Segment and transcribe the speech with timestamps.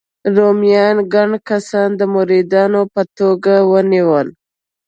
[0.35, 4.27] رومیانو ګڼ کسان د مریانو په توګه ونیول.